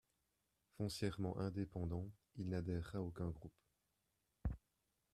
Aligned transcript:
Foncièrement 0.77 1.37
indépendant, 1.37 2.09
il 2.35 2.49
n’adhéra 2.49 2.97
à 2.97 3.01
aucun 3.01 3.29
groupe. 3.29 3.53